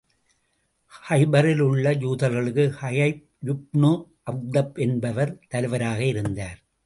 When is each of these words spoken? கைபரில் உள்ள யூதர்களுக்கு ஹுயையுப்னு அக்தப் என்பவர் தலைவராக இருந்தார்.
கைபரில் 1.09 1.59
உள்ள 1.59 1.91
யூதர்களுக்கு 1.93 2.65
ஹுயையுப்னு 2.81 3.91
அக்தப் 4.31 4.75
என்பவர் 4.75 5.33
தலைவராக 5.47 6.05
இருந்தார். 6.05 6.59